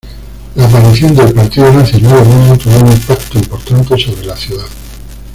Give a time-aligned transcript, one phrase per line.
[0.55, 4.65] La aparición del partido nazi en Alemania tuvo un impacto importante sobre la ciudad.